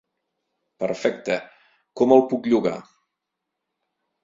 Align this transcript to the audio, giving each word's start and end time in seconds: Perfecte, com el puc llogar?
Perfecte, 0.83 1.35
com 2.03 2.17
el 2.17 2.25
puc 2.33 2.51
llogar? 2.55 2.75